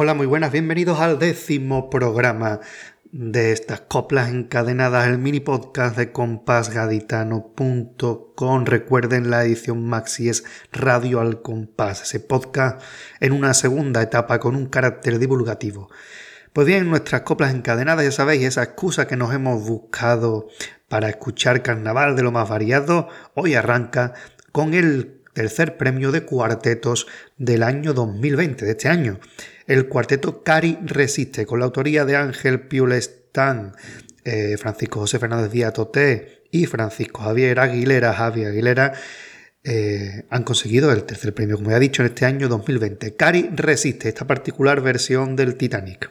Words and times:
Hola, 0.00 0.14
muy 0.14 0.26
buenas, 0.26 0.52
bienvenidos 0.52 1.00
al 1.00 1.18
décimo 1.18 1.90
programa 1.90 2.60
de 3.10 3.50
estas 3.50 3.80
coplas 3.80 4.28
encadenadas, 4.28 5.08
el 5.08 5.18
mini 5.18 5.40
podcast 5.40 5.96
de 5.96 6.12
compasgaditano.com. 6.12 8.64
Recuerden, 8.64 9.28
la 9.28 9.44
edición 9.44 9.84
maxi 9.84 10.28
es 10.28 10.44
Radio 10.70 11.18
al 11.18 11.42
Compás, 11.42 12.02
ese 12.02 12.20
podcast 12.20 12.80
en 13.18 13.32
una 13.32 13.54
segunda 13.54 14.00
etapa 14.00 14.38
con 14.38 14.54
un 14.54 14.66
carácter 14.66 15.18
divulgativo. 15.18 15.90
Pues 16.52 16.68
bien, 16.68 16.88
nuestras 16.88 17.22
coplas 17.22 17.52
encadenadas, 17.52 18.04
ya 18.04 18.12
sabéis, 18.12 18.44
esa 18.44 18.62
excusa 18.62 19.08
que 19.08 19.16
nos 19.16 19.34
hemos 19.34 19.66
buscado 19.66 20.46
para 20.88 21.08
escuchar 21.08 21.64
carnaval 21.64 22.14
de 22.14 22.22
lo 22.22 22.30
más 22.30 22.48
variado, 22.48 23.08
hoy 23.34 23.56
arranca 23.56 24.14
con 24.52 24.74
el 24.74 25.22
tercer 25.32 25.76
premio 25.76 26.12
de 26.12 26.24
cuartetos 26.24 27.08
del 27.36 27.64
año 27.64 27.94
2020, 27.94 28.64
de 28.64 28.70
este 28.70 28.86
año 28.86 29.18
el 29.68 29.86
cuarteto 29.86 30.42
Cari 30.42 30.78
Resiste, 30.82 31.46
con 31.46 31.60
la 31.60 31.66
autoría 31.66 32.04
de 32.04 32.16
Ángel 32.16 32.62
Piulestán, 32.62 33.76
eh, 34.24 34.56
Francisco 34.56 35.00
José 35.00 35.18
Fernández 35.18 35.52
Díaz 35.52 35.74
Toté 35.74 36.42
y 36.50 36.66
Francisco 36.66 37.22
Javier 37.22 37.60
Aguilera, 37.60 38.14
Javier 38.14 38.48
Aguilera, 38.48 38.94
eh, 39.62 40.24
han 40.30 40.42
conseguido 40.42 40.90
el 40.90 41.04
tercer 41.04 41.34
premio, 41.34 41.56
como 41.56 41.70
ya 41.70 41.76
he 41.76 41.80
dicho, 41.80 42.02
en 42.02 42.08
este 42.08 42.24
año 42.24 42.48
2020. 42.48 43.14
Cari 43.14 43.50
Resiste, 43.52 44.08
esta 44.08 44.26
particular 44.26 44.80
versión 44.80 45.36
del 45.36 45.56
Titanic. 45.56 46.10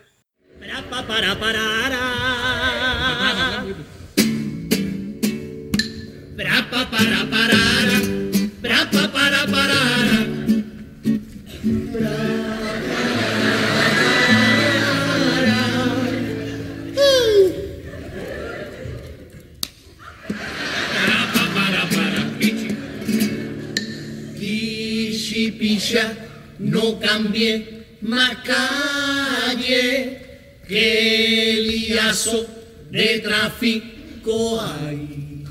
No 26.68 27.00
cambie 27.00 27.84
más 28.02 28.38
calle, 28.46 30.20
que 30.68 31.88
liazo 31.90 32.46
de 32.92 33.20
tráfico 33.20 34.62
hay. 34.62 35.44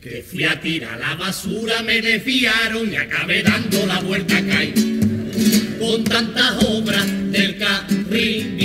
Que 0.00 0.22
fui 0.22 0.44
a 0.44 0.60
tirar 0.60 0.98
la 0.98 1.14
basura, 1.16 1.82
me 1.82 2.00
desviaron 2.00 2.92
y 2.92 2.96
acabé 2.96 3.42
dando 3.42 3.86
la 3.86 4.00
vuelta 4.00 4.38
acá. 4.38 4.60
Con 5.78 6.04
tantas 6.04 6.64
obras 6.64 7.06
del 7.30 7.58
carril 7.58 8.58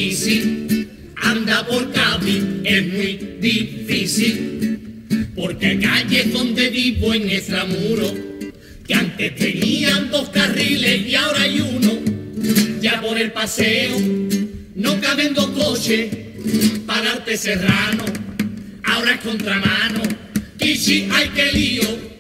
anda 1.16 1.66
por 1.66 1.91
Cádiz 1.91 2.44
es 2.64 2.86
muy 2.88 3.38
difícil. 3.39 5.30
Porque 5.36 5.80
calles 5.80 6.31
donde 6.31 6.69
vivo 6.69 7.14
en 7.14 7.30
extramuro 7.30 8.32
que 8.85 8.93
antes 8.93 9.35
tenían 9.35 10.11
dos 10.11 10.29
carriles 10.29 11.07
y 11.07 11.15
ahora 11.15 11.41
hay 11.41 11.61
uno, 11.61 11.99
ya 12.81 13.01
por 13.01 13.17
el 13.17 13.31
paseo 13.31 13.99
no 14.75 14.99
caben 14.99 15.33
dos 15.33 15.49
coches, 15.51 16.11
pararte 16.85 17.37
serrano, 17.37 18.05
ahora 18.83 19.13
es 19.13 19.19
contramano, 19.21 20.01
si 20.75 21.07
hay 21.11 21.29
que 21.29 21.51
lío. 21.51 22.13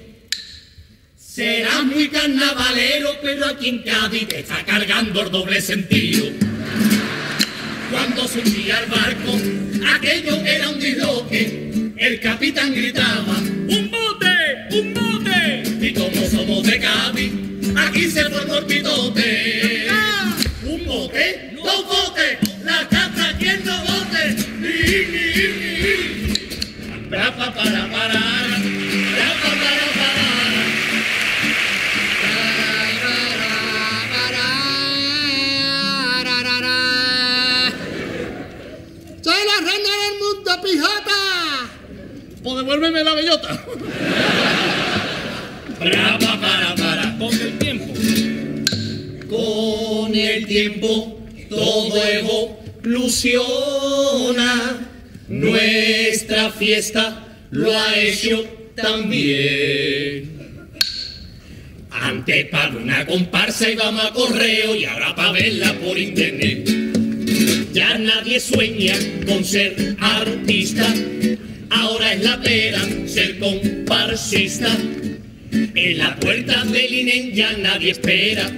Será 1.17 1.81
muy 1.81 2.09
carnavalero, 2.09 3.09
pero 3.21 3.47
aquí 3.47 3.69
en 3.69 3.79
Cádiz 3.81 4.27
te 4.27 4.39
está 4.41 4.63
cargando 4.63 5.21
el 5.23 5.31
doble 5.31 5.61
sentido. 5.61 6.27
Cuando 7.89 8.27
subía 8.27 8.77
al 8.77 8.85
barco, 8.85 9.39
aquello 9.95 10.35
era 10.45 10.69
un 10.69 10.79
disloque, 10.79 11.93
el 11.97 12.19
capitán 12.19 12.73
gritaba, 12.73 13.37
¡Un 13.67 13.82
somos 16.33 16.63
de 16.63 16.79
Cádiz, 16.79 17.31
aquí 17.77 18.09
se 18.09 18.23
formó 18.29 18.55
el 18.55 18.65
pitote. 18.65 19.87
Un 20.63 20.85
bote, 20.85 21.55
dos 21.63 21.85
botes, 21.85 22.39
la 22.63 22.87
casa 22.89 23.37
quien 23.37 23.63
no 23.63 23.77
bote. 23.81 24.35
Para, 27.09 27.35
para, 27.35 27.53
para, 27.53 27.91
para. 27.91 28.19
¡Soy 39.21 39.41
la 39.45 39.71
reina 39.71 39.89
del 40.03 40.15
mundo, 40.19 40.51
pijota! 40.61 41.19
Pues 42.43 42.55
devuélveme 42.57 43.03
la 43.03 43.13
bellota. 43.13 43.65
Para, 45.83 46.17
para, 46.17 46.75
para, 46.75 47.17
con 47.17 47.33
el 47.33 47.57
tiempo. 47.59 47.93
Con 49.29 50.15
el 50.15 50.47
tiempo 50.47 51.19
todo 51.49 52.01
evoluciona. 52.83 53.43
Nuestra 55.27 56.51
fiesta 56.51 57.27
lo 57.51 57.77
ha 57.77 57.99
hecho 57.99 58.47
también. 58.75 60.31
Antes 61.91 62.45
para 62.45 62.77
una 62.77 63.05
comparsa 63.05 63.69
íbamos 63.69 64.05
a 64.05 64.13
correo 64.13 64.77
y 64.77 64.85
ahora 64.85 65.13
para 65.15 65.33
verla 65.33 65.73
por 65.73 65.97
internet. 65.97 66.65
Ya 67.73 67.97
nadie 67.97 68.39
sueña 68.39 68.95
con 69.27 69.43
ser 69.43 69.97
artista, 69.99 70.87
ahora 71.69 72.13
es 72.13 72.23
la 72.23 72.41
pera 72.41 72.79
ser 73.05 73.37
comparsista. 73.39 74.77
En 75.53 75.97
la 75.99 76.15
puerta 76.15 76.63
del 76.65 76.93
INEN 76.93 77.31
ya 77.33 77.53
nadie 77.57 77.91
espera. 77.91 78.51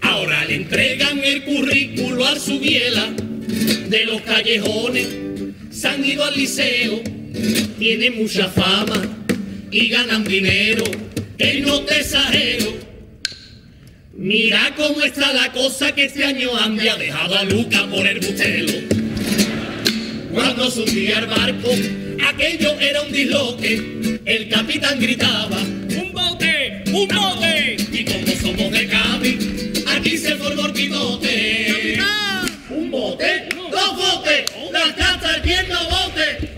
Ahora 0.00 0.44
le 0.46 0.56
entregan 0.56 1.22
el 1.22 1.42
currículo 1.42 2.26
a 2.26 2.38
su 2.38 2.58
biela 2.58 3.12
de 3.88 4.04
los 4.06 4.22
callejones. 4.22 5.08
Se 5.70 5.88
han 5.88 6.02
ido 6.04 6.24
al 6.24 6.34
liceo, 6.34 7.02
tienen 7.78 8.16
mucha 8.16 8.48
fama 8.48 9.02
y 9.70 9.88
ganan 9.88 10.24
dinero. 10.24 10.84
Que 11.36 11.60
no 11.60 11.80
te 11.82 12.00
exagero. 12.00 12.72
Mira 14.16 14.72
cómo 14.76 15.02
está 15.02 15.32
la 15.32 15.52
cosa 15.52 15.94
que 15.94 16.04
este 16.04 16.24
año 16.24 16.56
Andy 16.56 16.88
ha 16.88 16.96
dejado 16.96 17.36
a 17.36 17.44
Luca 17.44 17.86
por 17.90 18.06
el 18.06 18.20
bustelo. 18.20 18.72
Cuando 20.32 20.70
subía 20.70 21.18
el 21.18 21.26
barco, 21.26 21.70
aquello 22.26 22.78
era 22.80 23.02
un 23.02 23.12
disloque. 23.12 24.20
El 24.24 24.48
capitán 24.48 24.98
gritaba, 24.98 25.58
un 26.92 27.08
bote. 27.08 27.76
Y 27.90 28.04
como 28.04 28.26
somos 28.36 28.70
de 28.70 28.88
Cádiz, 28.88 29.84
aquí 29.88 30.18
se 30.18 30.36
formó 30.36 30.66
el 30.66 30.72
pivote. 30.72 31.98
Un 32.70 32.90
bote, 32.90 33.48
dos 33.70 33.96
botes, 33.96 34.52
la 34.70 34.94
casa 34.94 35.38
viendo 35.42 35.74
bote. 35.90 36.52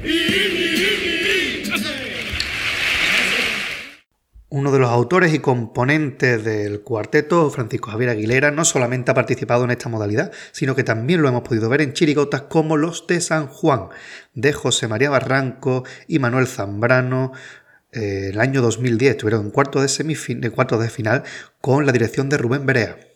Uno 4.51 4.71
de 4.71 4.79
los 4.79 4.89
autores 4.89 5.35
y 5.35 5.41
componentes 5.41 6.45
del 6.45 6.83
cuarteto, 6.83 7.51
Francisco 7.51 7.91
Javier 7.91 8.11
Aguilera, 8.11 8.53
no 8.53 8.65
solamente 8.65 9.11
ha 9.11 9.15
participado 9.15 9.65
en 9.65 9.73
esta 9.73 9.89
modalidad, 9.89 10.31
sino 10.53 10.77
que 10.77 10.85
también 10.85 11.23
lo 11.23 11.29
hemos 11.29 11.43
podido 11.43 11.69
ver 11.69 11.81
en 11.81 11.93
chirigotas 11.93 12.43
como 12.43 12.77
los 12.77 13.09
de 13.09 13.21
San 13.21 13.49
Juan, 13.49 13.89
de 14.33 14.53
José 14.53 14.87
María 14.87 15.11
Barranco 15.11 15.83
y 16.07 16.21
Manuel 16.21 16.47
Zambrano, 16.47 17.33
eh, 17.95 18.31
el 18.33 18.41
año 18.41 18.63
2010 18.63 19.13
estuvieron 19.13 19.47
en 19.47 19.51
cuarto 19.51 19.81
de, 19.81 19.89
semifin 19.89 20.41
cuarto 20.51 20.79
de 20.79 20.91
final 20.91 21.23
con 21.61 21.87
la 21.87 21.93
dirección 21.93 22.29
de 22.29 22.39
Rubén 22.39 22.67
Berea. 22.67 23.14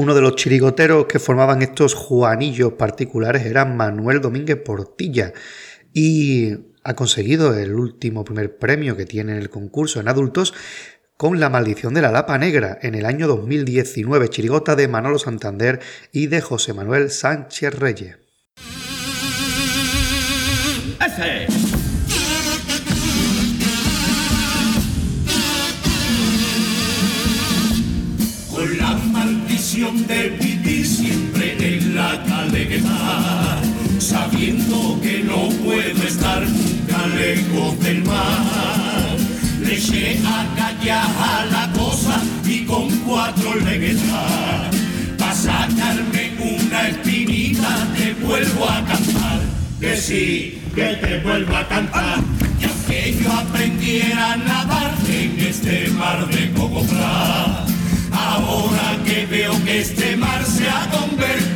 Uno 0.00 0.14
de 0.14 0.22
los 0.22 0.34
chirigoteros 0.34 1.04
que 1.04 1.18
formaban 1.18 1.60
estos 1.60 1.92
juanillos 1.92 2.72
particulares 2.72 3.44
era 3.44 3.66
Manuel 3.66 4.22
Domínguez 4.22 4.56
Portilla 4.56 5.34
y 5.92 6.54
ha 6.82 6.94
conseguido 6.94 7.54
el 7.54 7.74
último 7.74 8.24
primer 8.24 8.56
premio 8.56 8.96
que 8.96 9.04
tiene 9.04 9.32
en 9.32 9.38
el 9.38 9.50
concurso 9.50 10.00
en 10.00 10.08
adultos 10.08 10.54
con 11.18 11.38
La 11.38 11.50
maldición 11.50 11.92
de 11.92 12.00
la 12.00 12.12
lapa 12.12 12.38
negra 12.38 12.78
en 12.80 12.94
el 12.94 13.04
año 13.04 13.28
2019, 13.28 14.30
chirigota 14.30 14.74
de 14.74 14.88
Manolo 14.88 15.18
Santander 15.18 15.80
y 16.12 16.28
de 16.28 16.40
José 16.40 16.72
Manuel 16.72 17.10
Sánchez 17.10 17.74
Reyes. 17.74 18.16
Con 20.98 21.79
sabiendo 33.98 34.98
que 35.02 35.24
no 35.24 35.48
puedo 35.64 36.02
estar 36.06 36.42
nunca 36.42 37.06
lejos 37.08 37.78
del 37.80 38.04
mar. 38.04 39.16
Le 39.60 39.76
eché 39.76 40.18
a 40.24 40.46
callar 40.56 41.46
la 41.50 41.72
cosa 41.72 42.22
y 42.44 42.64
con 42.64 42.88
cuatro 43.00 43.56
leguetas 43.56 44.74
para 45.18 45.34
sacarme 45.34 46.32
una 46.38 46.88
espinita 46.88 47.88
te 47.96 48.14
vuelvo 48.24 48.68
a 48.68 48.84
cantar. 48.84 49.40
Que 49.80 49.96
sí, 49.96 50.62
que 50.74 50.94
te 50.94 51.18
vuelvo 51.20 51.56
a 51.56 51.66
cantar. 51.66 52.18
Y 52.60 52.64
aunque 52.64 53.16
yo 53.20 53.32
aprendiera 53.32 54.32
a 54.32 54.36
nadar 54.36 54.94
en 55.08 55.40
este 55.40 55.88
mar 55.90 56.26
de 56.28 56.52
cocofra 56.52 57.66
ahora 58.12 58.98
que 59.04 59.26
veo 59.26 59.52
que 59.64 59.80
este 59.80 60.16
mar 60.16 60.44
se 60.44 60.68
ha 60.68 60.88
convertido 60.90 61.49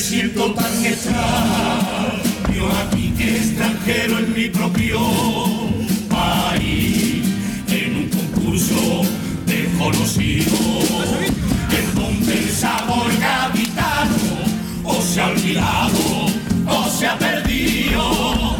siento 0.00 0.52
tan 0.54 0.84
extraño. 0.84 1.20
Aquí 2.86 3.12
extranjero 3.18 4.18
en 4.18 4.34
mi 4.34 4.48
propio 4.48 4.98
país, 6.08 7.22
en 7.68 7.96
un 7.96 8.08
concurso 8.08 9.02
desconocido, 9.46 10.56
en 11.78 11.94
donde 11.94 12.32
el 12.32 12.50
sabor 12.50 13.08
gaditano 13.20 14.16
o 14.84 15.02
se 15.02 15.20
ha 15.20 15.28
olvidado 15.28 16.26
o 16.66 16.90
se 16.90 17.06
ha 17.06 17.18
perdido. 17.18 18.56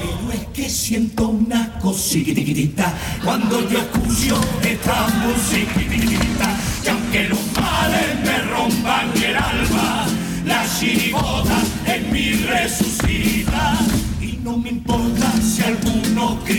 Pero 0.00 0.32
es 0.32 0.46
que 0.54 0.70
siento 0.70 1.28
una 1.28 1.78
cosita 1.80 2.94
cuando 3.24 3.68
yo 3.68 3.78
escucho 3.78 4.40
esta 4.62 5.08
musiquita, 5.22 6.57
Okay. 16.28 16.57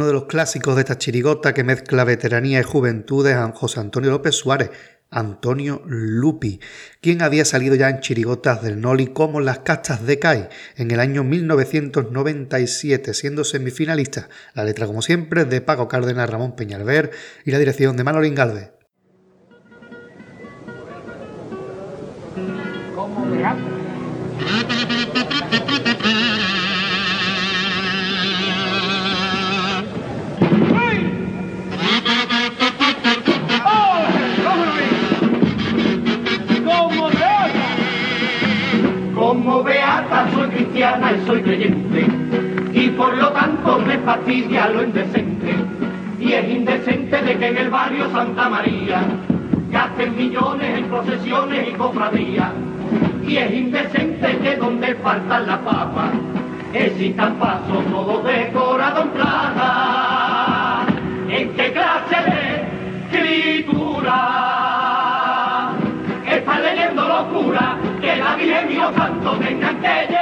Uno 0.00 0.06
de 0.06 0.14
los 0.14 0.24
clásicos 0.24 0.76
de 0.76 0.80
esta 0.80 0.96
chirigota 0.96 1.52
que 1.52 1.62
mezcla 1.62 2.04
veteranía 2.04 2.58
y 2.58 2.62
juventud 2.62 3.26
es 3.26 3.36
José 3.52 3.80
Antonio 3.80 4.10
López 4.10 4.34
Suárez, 4.34 4.70
Antonio 5.10 5.82
Lupi, 5.84 6.58
quien 7.02 7.20
había 7.20 7.44
salido 7.44 7.74
ya 7.74 7.90
en 7.90 8.00
chirigotas 8.00 8.62
del 8.62 8.80
Noli 8.80 9.08
como 9.08 9.40
Las 9.40 9.58
Castas 9.58 10.06
de 10.06 10.18
Cai 10.18 10.48
en 10.76 10.90
el 10.90 11.00
año 11.00 11.22
1997, 11.22 13.12
siendo 13.12 13.44
semifinalista. 13.44 14.30
La 14.54 14.64
letra, 14.64 14.86
como 14.86 15.02
siempre, 15.02 15.44
de 15.44 15.60
Paco 15.60 15.86
Cárdenas, 15.86 16.30
Ramón 16.30 16.56
Peñalver 16.56 17.10
y 17.44 17.50
la 17.50 17.58
dirección 17.58 17.94
de 17.98 18.04
Manolín 18.04 18.34
Galvez. 18.34 18.70
Y 40.98 41.26
soy 41.26 41.40
creyente, 41.42 42.06
y 42.72 42.88
por 42.90 43.16
lo 43.16 43.30
tanto 43.30 43.78
me 43.78 43.96
fastidia 43.98 44.68
lo 44.68 44.82
indecente. 44.82 45.54
Y 46.18 46.32
es 46.32 46.48
indecente 46.48 47.22
de 47.22 47.38
que 47.38 47.46
en 47.46 47.58
el 47.58 47.70
barrio 47.70 48.10
Santa 48.10 48.48
María 48.48 49.02
gasten 49.70 50.16
millones 50.16 50.78
en 50.78 50.86
procesiones 50.86 51.68
y 51.68 51.72
cofradías. 51.72 52.50
Y 53.26 53.36
es 53.36 53.52
indecente 53.52 54.36
que 54.38 54.56
donde 54.56 54.96
faltan 54.96 55.46
las 55.46 55.58
papas 55.58 56.10
existan 56.74 57.36
pasos 57.36 57.84
todos 57.90 58.24
decorados 58.24 59.04
en 59.04 59.10
plata. 59.10 60.86
¿En 61.28 61.50
qué 61.54 61.72
clase 61.72 62.16
de 63.12 63.20
escritura 63.20 64.16
está 66.26 66.58
leyendo 66.58 67.08
locura? 67.08 67.76
que 68.00 68.16
la 68.16 68.34
Virgen 68.34 68.70
y 68.70 68.74
los 68.76 68.94
santos 68.94 69.38
tengan 69.40 69.76
que 69.80 70.06
llevar 70.08 70.19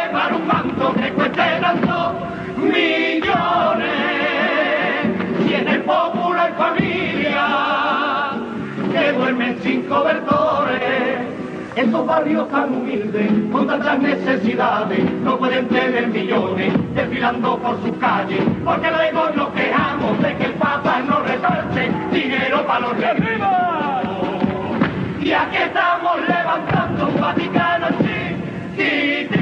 un 0.62 0.68
manto 0.68 0.92
que 0.94 1.12
cueste 1.12 1.42
tanto 1.60 2.14
millones. 2.56 3.88
Y 5.48 5.54
en 5.54 5.68
el 5.68 5.82
popular 5.82 6.54
familia 6.56 7.46
que 8.92 9.12
duermen 9.12 9.58
sin 9.62 9.82
cobertores. 9.82 11.18
Esos 11.76 12.06
barrios 12.06 12.48
tan 12.50 12.74
humildes, 12.74 13.30
con 13.52 13.68
tantas 13.68 14.00
necesidades, 14.00 14.98
no 15.22 15.38
pueden 15.38 15.68
tener 15.68 16.08
millones 16.08 16.72
desfilando 16.92 17.56
por 17.58 17.80
sus 17.82 17.96
calles, 17.98 18.40
porque 18.64 18.90
luego 18.90 19.30
nos 19.36 19.48
quejamos 19.50 20.20
de 20.20 20.36
que 20.38 20.44
el 20.46 20.54
Papa 20.54 21.00
no 21.06 21.20
reparte 21.20 21.88
dinero 22.10 22.66
para 22.66 22.80
los 22.80 22.96
ricos. 22.96 23.48
Y 25.20 25.32
aquí 25.32 25.56
estamos 25.56 26.16
levantando 26.26 27.08
un 27.08 27.20
Vaticano 27.20 27.86
chiquitito. 28.76 29.37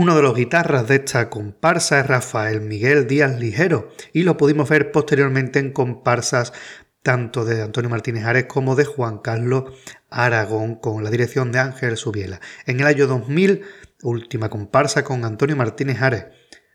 Uno 0.00 0.16
de 0.16 0.22
los 0.22 0.34
guitarras 0.34 0.88
de 0.88 0.94
esta 0.94 1.28
comparsa 1.28 2.00
es 2.00 2.06
Rafael 2.06 2.62
Miguel 2.62 3.06
Díaz 3.06 3.38
Ligero 3.38 3.92
y 4.14 4.22
lo 4.22 4.38
pudimos 4.38 4.66
ver 4.66 4.92
posteriormente 4.92 5.58
en 5.58 5.74
comparsas 5.74 6.54
tanto 7.02 7.44
de 7.44 7.60
Antonio 7.60 7.90
Martínez 7.90 8.24
Ares 8.24 8.46
como 8.46 8.76
de 8.76 8.86
Juan 8.86 9.18
Carlos 9.18 9.64
Aragón 10.08 10.76
con 10.76 11.04
la 11.04 11.10
dirección 11.10 11.52
de 11.52 11.58
Ángel 11.58 11.98
Subiela. 11.98 12.40
En 12.64 12.80
el 12.80 12.86
año 12.86 13.06
2000, 13.06 13.60
última 14.02 14.48
comparsa 14.48 15.04
con 15.04 15.22
Antonio 15.26 15.54
Martínez 15.54 16.00
Ares, 16.00 16.28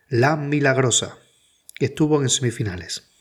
La 0.07 0.35
Milagrosa, 0.35 1.17
que 1.73 1.85
estuvo 1.85 2.21
en 2.21 2.29
semifinales. 2.29 3.14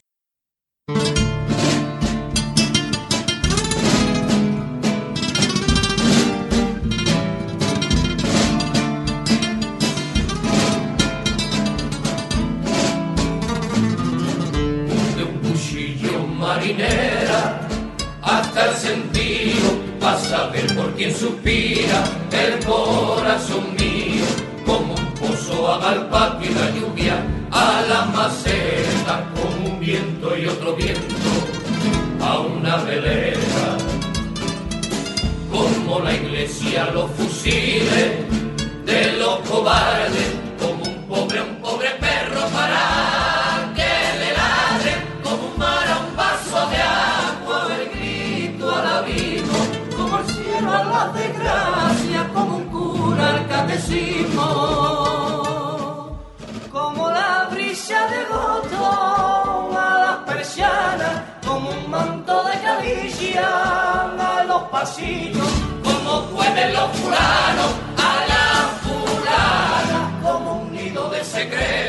segredo. 71.24 71.83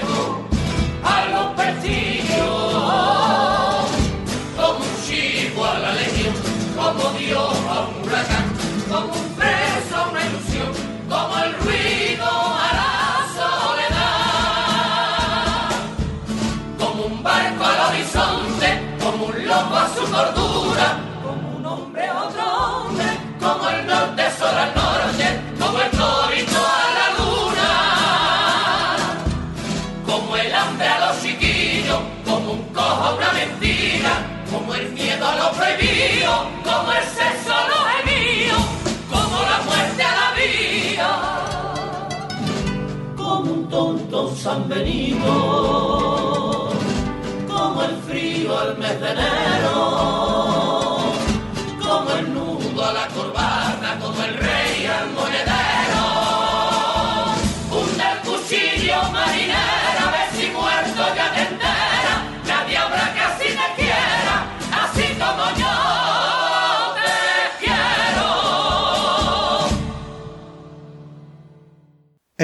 San 44.46 44.68
Benito, 44.70 45.85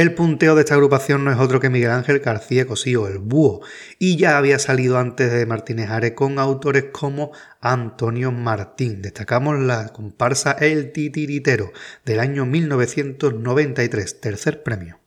El 0.01 0.15
punteo 0.15 0.55
de 0.55 0.61
esta 0.61 0.73
agrupación 0.73 1.23
no 1.23 1.31
es 1.31 1.37
otro 1.37 1.59
que 1.59 1.69
Miguel 1.69 1.91
Ángel 1.91 2.21
García 2.21 2.65
Cosío, 2.65 3.07
el 3.07 3.19
búho, 3.19 3.61
y 3.99 4.17
ya 4.17 4.35
había 4.35 4.57
salido 4.57 4.97
antes 4.97 5.31
de 5.31 5.45
Martínez 5.45 5.91
Are 5.91 6.15
con 6.15 6.39
autores 6.39 6.85
como 6.91 7.33
Antonio 7.61 8.31
Martín. 8.31 9.03
Destacamos 9.03 9.59
la 9.59 9.89
comparsa 9.89 10.53
El 10.53 10.91
Titiritero 10.91 11.71
del 12.03 12.19
año 12.19 12.47
1993, 12.47 14.21
tercer 14.21 14.63
premio. 14.63 14.99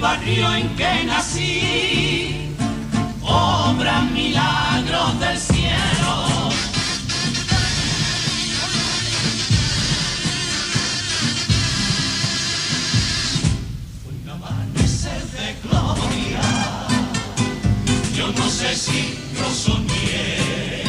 barrio 0.00 0.52
en 0.52 0.76
que 0.76 1.04
nací, 1.06 2.56
milagros 4.12 5.20
del. 5.20 5.65
Lo 18.76 19.50
soñé, 19.54 20.82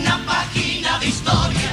una 0.00 0.24
página 0.24 0.98
de 0.98 1.08
historia 1.08 1.67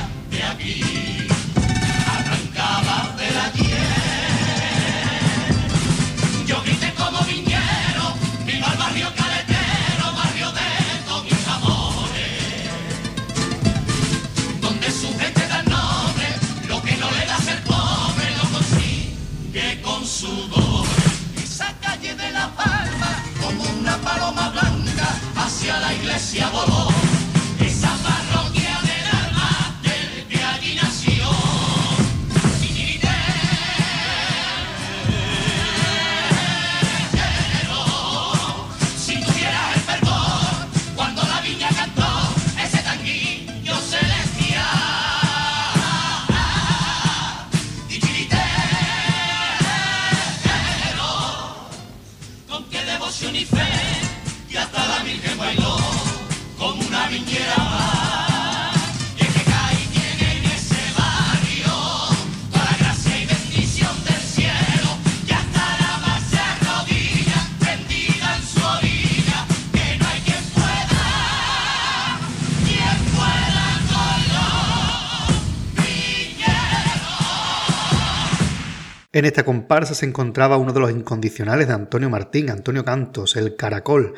En 79.15 79.23
esta 79.23 79.45
comparsa 79.45 79.95
se 79.95 80.05
encontraba 80.05 80.57
uno 80.57 80.73
de 80.73 80.81
los 80.81 80.91
incondicionales 80.91 81.69
de 81.69 81.73
Antonio 81.73 82.09
Martín, 82.09 82.49
Antonio 82.49 82.83
Cantos, 82.83 83.37
el 83.37 83.55
Caracol, 83.55 84.13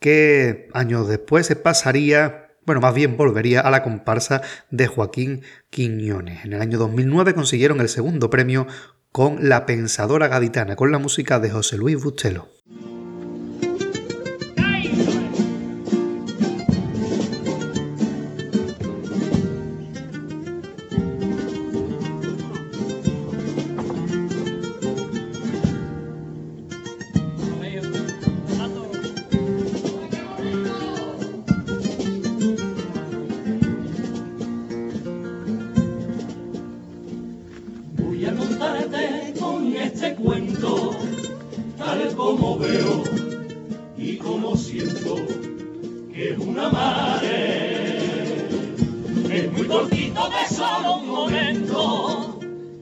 que 0.00 0.68
años 0.74 1.06
después 1.06 1.46
se 1.46 1.54
pasaría, 1.54 2.48
bueno, 2.66 2.80
más 2.80 2.92
bien 2.92 3.16
volvería 3.16 3.60
a 3.60 3.70
la 3.70 3.84
comparsa 3.84 4.42
de 4.68 4.88
Joaquín 4.88 5.42
Quiñones. 5.70 6.44
En 6.44 6.54
el 6.54 6.60
año 6.60 6.76
2009 6.78 7.34
consiguieron 7.34 7.80
el 7.80 7.88
segundo 7.88 8.30
premio 8.30 8.66
con 9.12 9.48
La 9.48 9.64
Pensadora 9.64 10.26
Gaditana, 10.26 10.74
con 10.74 10.90
la 10.90 10.98
música 10.98 11.38
de 11.38 11.50
José 11.50 11.78
Luis 11.78 12.02
Bustelo. 12.02 12.48
Como 42.32 42.56
veo 42.58 43.02
y 43.98 44.16
como 44.16 44.56
siento, 44.56 45.16
que 46.14 46.30
es 46.30 46.38
una 46.38 46.70
madre. 46.70 47.98
Es 49.30 49.52
muy 49.52 49.66
cortito 49.66 50.30
de 50.30 50.54
solo 50.54 50.96
un 50.96 51.08
momento, 51.08 52.40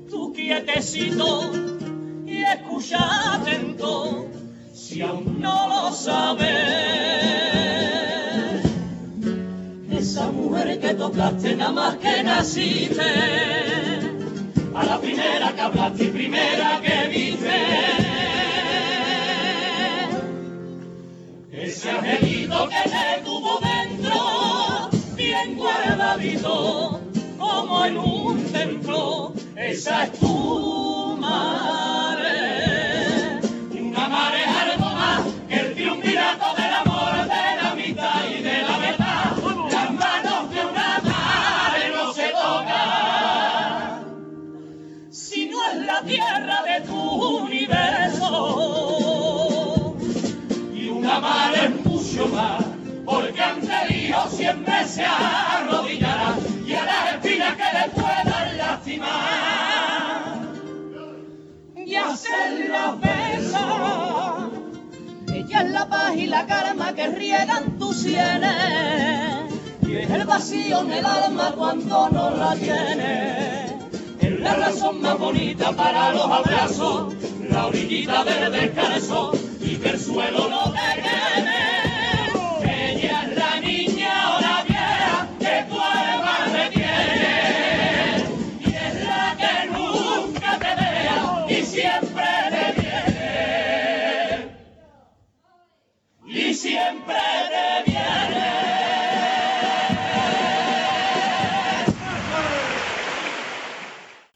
tú 0.09 0.33
quietecito 0.33 1.51
y 2.27 2.43
escucha 2.43 3.35
atento, 3.35 4.29
si 4.73 5.03
aún 5.03 5.41
no 5.41 5.69
lo 5.69 5.93
sabes. 5.93 6.47
Esa 9.91 10.31
mujer 10.31 10.79
que 10.79 10.95
tocaste 10.95 11.57
nada 11.57 11.73
más 11.73 11.97
que 11.97 12.23
naciste 12.23 13.03
a 14.77 14.85
la 14.85 15.01
primera 15.01 15.53
que 15.53 15.61
hablaste 15.61 16.05
y 16.05 16.09
primera 16.09 16.81
que 16.81 17.09
viste. 17.09 18.00
Ese 21.91 21.99
angelito 21.99 22.69
que 22.69 22.89
te 22.89 23.23
tuvo 23.25 23.59
dentro, 23.59 24.91
bien 25.17 25.57
guardadito, 25.57 27.01
como 27.37 27.85
en 27.85 27.99
un 27.99 28.45
templo, 28.53 29.33
esa 29.57 30.05
es 30.05 30.13
tu 30.13 31.00
se 54.91 55.05
arrodillará 55.05 56.37
y 56.67 56.73
a 56.75 56.85
las 56.85 57.15
espinas 57.15 57.57
que 57.57 57.79
le 57.79 57.89
puedan 57.95 58.59
lastimar 58.59 60.39
y 61.87 61.95
hacer 61.95 62.71
la 62.71 62.97
pesa. 63.01 64.49
Ella 65.33 65.61
es 65.63 65.71
la 65.71 65.89
paz 65.89 66.17
y 66.17 66.27
la 66.27 66.47
calma 66.47 66.93
que 66.95 67.07
riegan 67.07 67.79
tus 67.79 67.99
sienes 67.99 69.55
y 69.87 69.97
es 69.97 70.11
el 70.11 70.25
vacío 70.25 70.81
en 70.81 70.93
el 70.93 71.07
alma 71.07 71.53
cuando 71.57 72.11
no 72.11 72.31
la 72.31 72.57
tienes. 72.57 73.71
Es 74.21 74.41
la 74.41 74.55
razón 74.55 75.01
más 75.01 75.19
bonita 75.19 75.71
para 75.73 76.13
los 76.13 76.25
abrazos, 76.25 77.15
la 77.49 77.67
orillita 77.67 78.25
del 78.25 78.53
descanso 78.53 79.33
y 79.61 79.77
que 79.77 79.91
el 79.91 80.01
suelo 80.01 80.49
no 80.49 80.73
te 80.73 81.03
queme. 81.03 81.60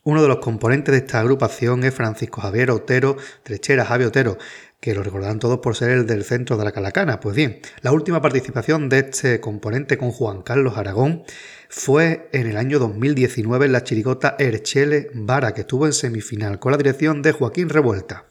Uno 0.06 0.20
de 0.20 0.28
los 0.28 0.36
componentes 0.36 0.92
de 0.92 0.98
esta 0.98 1.20
agrupación 1.20 1.82
es 1.82 1.94
Francisco 1.94 2.42
Javier 2.42 2.70
Otero, 2.70 3.16
Trechera 3.42 3.86
Javier 3.86 4.08
Otero, 4.08 4.36
que 4.78 4.94
lo 4.94 5.02
recordarán 5.02 5.38
todos 5.38 5.60
por 5.60 5.76
ser 5.76 5.92
el 5.92 6.06
del 6.06 6.24
centro 6.24 6.58
de 6.58 6.64
la 6.64 6.72
Calacana. 6.72 7.20
Pues 7.20 7.34
bien, 7.34 7.60
la 7.80 7.90
última 7.90 8.20
participación 8.20 8.90
de 8.90 8.98
este 8.98 9.40
componente 9.40 9.96
con 9.96 10.10
Juan 10.10 10.42
Carlos 10.42 10.76
Aragón 10.76 11.24
fue 11.70 12.28
en 12.32 12.48
el 12.48 12.58
año 12.58 12.78
2019 12.80 13.64
en 13.64 13.72
la 13.72 13.82
chirigota 13.82 14.36
Erchele 14.38 15.08
Vara, 15.14 15.54
que 15.54 15.62
estuvo 15.62 15.86
en 15.86 15.94
semifinal 15.94 16.58
con 16.58 16.72
la 16.72 16.76
dirección 16.76 17.22
de 17.22 17.32
Joaquín 17.32 17.70
Revuelta. 17.70 18.26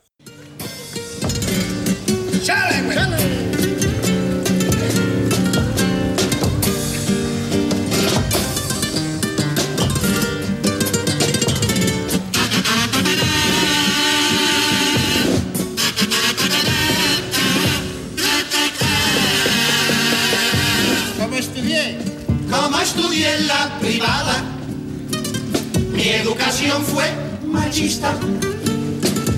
Mi 26.03 26.09
educación 26.09 26.83
fue 26.83 27.05
machista. 27.45 28.13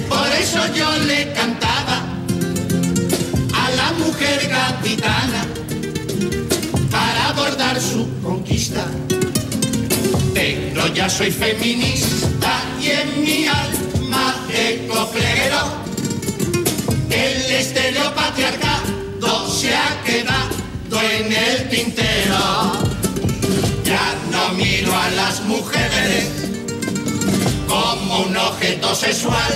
Por 0.09 0.27
eso 0.41 0.59
yo 0.73 0.89
le 1.05 1.31
cantaba 1.33 2.01
a 3.53 3.69
la 3.69 3.91
mujer 4.03 4.49
capitana 4.49 5.45
para 6.89 7.29
abordar 7.29 7.79
su 7.79 8.09
conquista. 8.23 8.83
Pero 10.33 10.87
ya 10.87 11.07
soy 11.07 11.29
feminista 11.29 12.63
y 12.81 12.89
en 12.89 13.21
mi 13.21 13.45
alma 13.45 14.35
de 14.47 14.87
cofleguero 14.87 15.61
el 17.11 17.51
estereopatriarcado 17.61 19.51
se 19.51 19.75
ha 19.75 20.01
quedado 20.03 20.99
en 21.13 21.31
el 21.31 21.69
tintero. 21.69 22.71
Ya 23.83 24.15
no 24.31 24.53
miro 24.55 24.91
a 24.95 25.11
las 25.11 25.41
mujeres 25.43 26.45
un 28.19 28.37
objeto 28.37 28.95
sexual. 28.95 29.53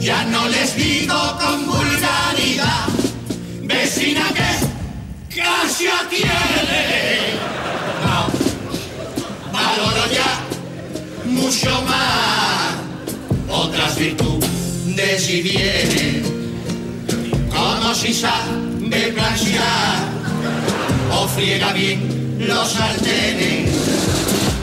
Ya 0.00 0.24
no 0.24 0.48
les 0.48 0.74
digo 0.76 1.38
con 1.38 1.66
vulgaridad, 1.66 2.88
vecina 3.62 4.24
que 4.34 5.40
casi 5.40 5.86
tiene. 6.10 7.38
No, 8.04 8.26
valoro 9.52 10.04
ya 10.12 10.40
mucho 11.26 11.70
más 11.82 12.74
otras 13.48 13.96
virtudes 13.96 15.30
y 15.30 15.42
bienes 15.42 16.38
como 17.50 17.94
si 17.94 18.14
sabe 18.14 19.12
planchar 19.14 20.08
o 21.12 21.28
friega 21.28 21.72
bien 21.72 22.36
los 22.38 22.68
sartenes, 22.68 23.70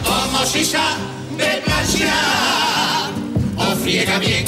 como 0.03 0.45
si 0.45 0.63
sabe 0.63 1.14
planchar 1.37 3.11
o 3.57 3.75
friega 3.83 4.19
bien 4.19 4.45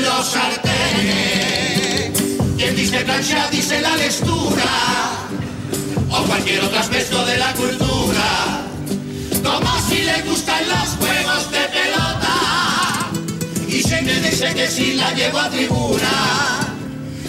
los 0.00 0.26
sartenes. 0.26 2.10
Quien 2.56 2.76
dice 2.76 3.00
planchar 3.00 3.50
dice 3.50 3.80
la 3.80 3.96
lectura 3.96 4.64
o 6.10 6.22
cualquier 6.24 6.60
otro 6.62 6.78
aspecto 6.78 7.24
de 7.26 7.38
la 7.38 7.52
cultura, 7.54 8.62
como 9.42 9.80
si 9.88 10.02
le 10.02 10.22
gustan 10.22 10.62
los 10.68 10.88
juegos 10.98 11.50
de 11.50 11.60
pelota 11.68 12.54
y 13.68 13.82
se 13.82 14.02
me 14.02 14.14
dice 14.20 14.54
que 14.54 14.68
si 14.68 14.94
la 14.94 15.12
llevo 15.12 15.38
a 15.38 15.50
tribuna. 15.50 16.74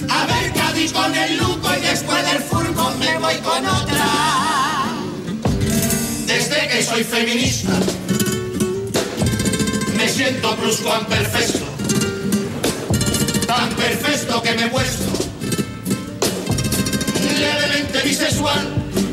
A 0.08 0.26
ver 0.28 0.54
Cádiz 0.54 0.91
con 0.91 1.13
el 1.15 1.38
luco 1.38 1.68
y 1.76 1.82
después 1.82 2.24
del 2.26 2.39
furgón 2.44 3.00
me 3.00 3.18
voy 3.18 3.36
con 3.38 3.65
otra. 3.65 4.06
Desde 6.28 6.68
que 6.68 6.84
soy 6.84 7.04
feminista, 7.04 7.72
siento 10.25 10.55
brusco 10.55 10.89
perfecto. 11.07 11.65
Tan 13.45 13.69
perfecto 13.75 14.41
que 14.41 14.53
me 14.53 14.65
he 14.65 14.69
puesto 14.69 15.11
levemente 17.39 18.01
bisexual 18.01 18.65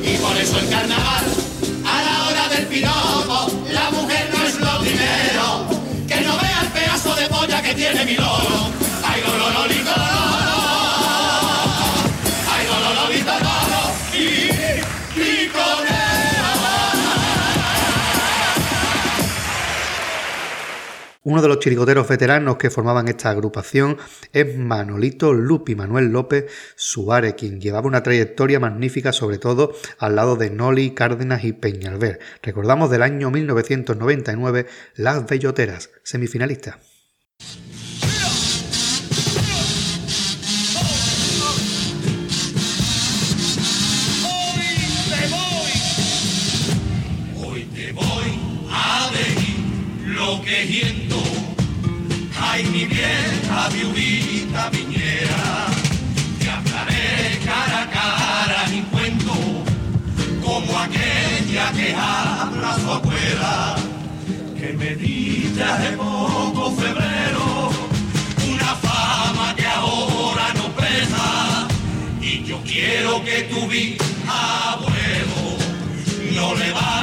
y 0.03 0.17
por 0.17 0.35
eso 0.39 0.59
el 0.59 0.69
carnaval 0.71 1.25
a 1.85 2.03
la 2.03 2.29
hora 2.29 2.49
del 2.49 2.67
piropo 2.67 3.53
la 3.73 3.91
mujer 3.91 4.31
no 4.35 4.43
es 4.47 4.55
lo 4.55 4.81
primero 4.81 5.67
que 6.09 6.21
no 6.23 6.39
vea 6.39 6.61
el 6.63 6.69
pedazo 6.69 7.15
de 7.15 7.27
polla 7.27 7.63
que 7.63 7.75
tiene 7.75 8.05
mi 8.07 8.15
loro 8.15 8.82
Uno 21.25 21.41
de 21.41 21.47
los 21.47 21.61
chirigoteros 21.61 22.09
veteranos 22.09 22.57
que 22.57 22.69
formaban 22.69 23.07
esta 23.07 23.31
agrupación 23.31 23.97
es 24.33 24.59
Manolito 24.59 25.33
Lupi 25.33 25.77
Manuel 25.77 26.07
López 26.07 26.47
Suárez, 26.75 27.35
quien 27.35 27.61
llevaba 27.61 27.87
una 27.87 28.03
trayectoria 28.03 28.59
magnífica, 28.59 29.13
sobre 29.13 29.39
todo 29.39 29.73
al 29.99 30.17
lado 30.17 30.35
de 30.35 30.51
Noli, 30.51 30.95
Cárdenas 30.95 31.45
y 31.45 31.53
Peñalver. 31.53 32.19
Recordamos 32.43 32.91
del 32.91 33.03
año 33.03 33.31
1999 33.31 34.67
Las 34.97 35.25
Belloteras, 35.25 35.91
semifinalistas. 36.03 36.92
Viudita 53.69 54.71
viñera, 54.71 55.67
te 56.39 56.51
hablaré 56.51 57.39
cara 57.45 57.83
a 57.83 57.91
cara 57.91 58.61
y 58.73 58.83
cuento 58.83 59.35
como 60.45 60.79
aquella 60.79 61.73
que 61.73 61.95
habla 61.95 62.77
su 62.81 62.91
abuela, 62.91 63.77
que 64.59 64.73
me 64.73 64.95
dice 64.97 65.63
hace 65.63 65.93
poco 65.97 66.73
febrero 66.73 67.71
una 68.49 68.75
fama 68.77 69.55
que 69.57 69.67
ahora 69.67 70.53
no 70.55 70.69
pesa. 70.75 71.69
Y 72.21 72.45
yo 72.45 72.61
quiero 72.65 73.23
que 73.25 73.43
tu 73.43 73.61
abuelo 74.29 75.43
no 76.35 76.55
levante 76.55 77.02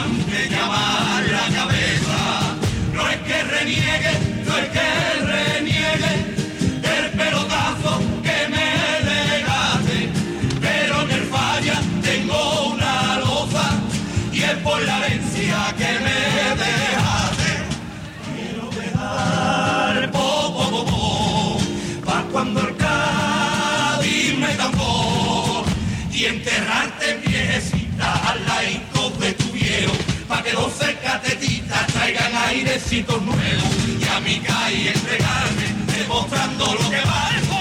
viejecita 27.16 28.32
al 28.32 28.46
laico 28.46 29.10
de 29.20 29.34
tu 29.34 29.52
viejo, 29.52 29.94
pa' 30.28 30.44
que 30.44 30.54
los 30.54 30.74
cercatetitas 30.74 31.88
traigan 31.88 32.36
airecitos 32.36 33.22
nuevos 33.22 33.74
y 34.00 34.08
a 34.08 34.20
mi 34.20 34.40
calle 34.40 34.92
entregarme, 34.92 35.66
demostrando 35.98 36.66
lo 36.66 36.90
que 36.90 37.02
valgo. 37.16 37.60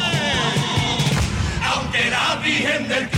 Aunque 1.72 2.11
la 2.11 2.37
virgen 2.42 2.88
del 2.88 3.08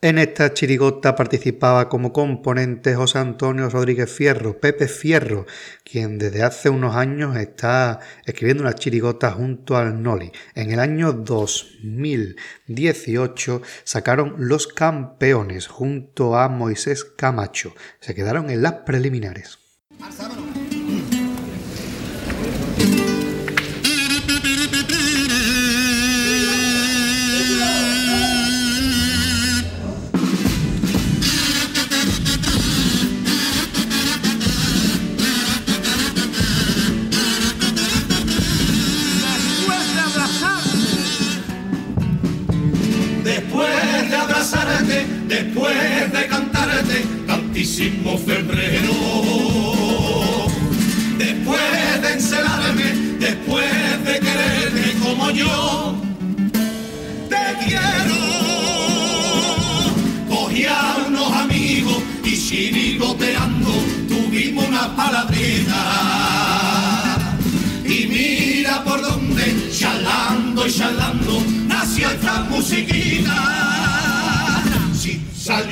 En 0.00 0.18
esta 0.18 0.54
chirigota 0.54 1.16
participaba 1.16 1.88
como 1.88 2.12
componente 2.12 2.94
José 2.94 3.18
Antonio 3.18 3.68
Rodríguez 3.68 4.08
Fierro, 4.08 4.60
Pepe 4.60 4.86
Fierro, 4.86 5.44
quien 5.82 6.18
desde 6.18 6.44
hace 6.44 6.70
unos 6.70 6.94
años 6.94 7.36
está 7.36 7.98
escribiendo 8.24 8.62
una 8.62 8.76
chirigota 8.76 9.32
junto 9.32 9.76
al 9.76 10.00
Noli. 10.00 10.30
En 10.54 10.70
el 10.70 10.78
año 10.78 11.12
2018 11.12 13.60
sacaron 13.82 14.36
Los 14.38 14.68
Campeones 14.68 15.66
junto 15.66 16.36
a 16.36 16.48
Moisés 16.48 17.02
Camacho. 17.02 17.74
Se 17.98 18.14
quedaron 18.14 18.50
en 18.50 18.62
las 18.62 18.74
preliminares. 18.74 19.58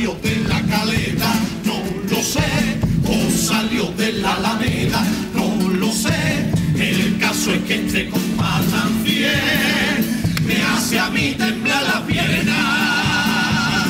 Salió 0.06 0.14
de 0.22 0.48
la 0.48 0.60
caleta, 0.62 1.34
no 1.64 1.82
lo 2.08 2.22
sé, 2.22 2.40
o 3.08 3.30
salió 3.30 3.86
de 3.96 4.12
la 4.12 4.34
alameda, 4.34 5.02
no 5.34 5.68
lo 5.70 5.90
sé. 5.90 6.46
El 6.78 7.18
caso 7.18 7.52
es 7.52 7.62
que 7.62 7.74
este 7.74 8.08
compás 8.10 8.64
también 8.70 10.22
me 10.46 10.62
hace 10.62 11.00
a 11.00 11.10
mí 11.10 11.34
temblar 11.36 11.82
la 11.82 12.06
pierna. 12.06 13.86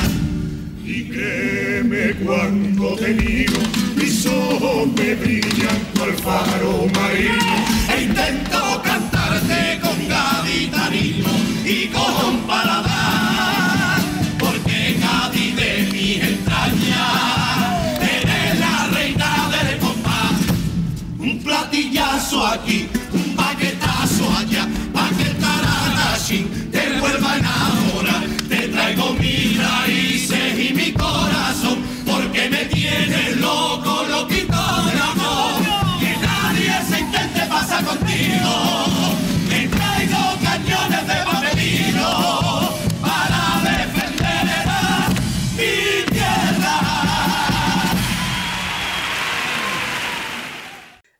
Y 0.83 1.03
me 1.83 2.13
cuando 2.25 2.95
te 2.95 3.13
digo, 3.13 3.59
mis 3.95 4.25
ojos 4.25 4.87
me 4.95 5.13
brillan 5.15 5.79
cual 5.95 6.13
faro 6.13 6.87
marino, 6.95 7.55
e 7.95 8.03
intento 8.03 8.81
cantarte 8.83 9.79
con 9.81 10.07
gavitarino 10.07 11.29
y 11.63 11.87
con 11.87 12.37
paladar 12.47 13.06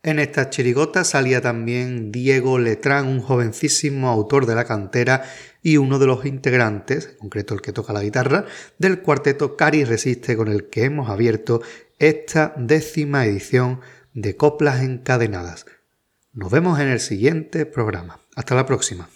En 0.08 0.20
esta 0.20 0.50
chirigota 0.50 1.04
salía 1.04 1.42
también 1.42 2.14
Diego 2.14 2.60
Letrán, 2.60 3.08
un 3.08 3.20
jovencísimo 3.20 4.08
autor 4.08 4.46
de 4.46 4.56
la 4.56 4.64
cantera 4.64 5.24
y 5.62 5.76
uno 5.76 6.00
de 6.00 6.06
los 6.06 6.26
integrantes, 6.26 7.10
en 7.12 7.18
concreto 7.18 7.54
el 7.54 7.62
que 7.62 7.74
toca 7.74 7.92
la 7.92 8.02
guitarra, 8.02 8.46
del 8.78 9.02
cuarteto 9.02 9.58
Cari 9.58 9.84
Resiste 9.84 10.38
con 10.38 10.48
el 10.48 10.70
que 10.70 10.86
hemos 10.86 11.10
abierto 11.10 11.62
esta 12.00 12.54
décima 12.56 13.26
edición 13.26 13.82
de 14.14 14.38
Coplas 14.38 14.82
Encadenadas. 14.82 15.66
Nos 16.32 16.52
vemos 16.52 16.80
en 16.80 16.88
el 16.88 17.02
siguiente 17.02 17.66
programa. 17.66 18.22
Hasta 18.34 18.56
la 18.56 18.66
próxima. 18.66 19.10